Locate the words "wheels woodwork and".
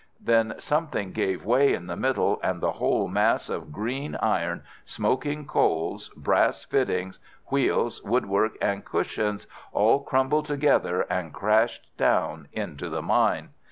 7.51-8.83